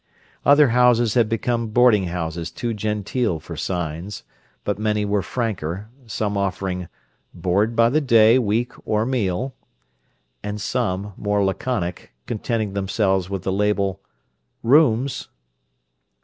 Other 0.43 0.69
houses 0.69 1.13
had 1.13 1.29
become 1.29 1.67
boarding 1.67 2.05
houses 2.05 2.49
too 2.49 2.73
genteel 2.73 3.39
for 3.39 3.55
signs, 3.55 4.23
but 4.63 4.79
many 4.79 5.05
were 5.05 5.21
franker, 5.21 5.89
some 6.07 6.35
offering 6.37 6.87
"board 7.35 7.75
by 7.75 7.89
the 7.91 8.01
day, 8.01 8.39
week 8.39 8.73
or 8.83 9.05
meal," 9.05 9.53
and 10.41 10.59
some, 10.59 11.13
more 11.17 11.43
laconic, 11.45 12.13
contenting 12.25 12.73
themselves 12.73 13.29
with 13.29 13.43
the 13.43 13.53
label: 13.53 14.01
"Rooms." 14.63 15.29